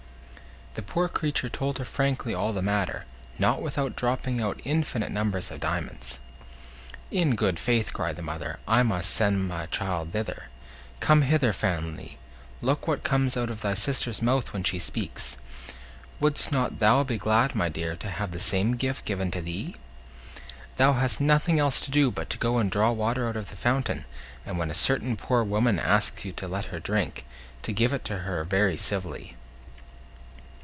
[0.73, 3.03] The poor creature told her frankly all the matter,
[3.37, 6.17] not without dropping out infinite numbers of diamonds.
[7.11, 10.45] "In good faith," cried the mother, "I must send my child thither.
[11.01, 12.17] Come hither, Fanny;
[12.61, 15.35] look what comes out of thy sister's mouth when she speaks.
[16.21, 19.75] Wouldst not thou be glad, my dear, to have the same gift given thee?
[20.77, 24.05] Thou hast nothing else to do but go and draw water out of the fountain,
[24.45, 27.25] and when a certain poor woman asks you to let her drink,
[27.61, 29.35] to give it to her very civilly."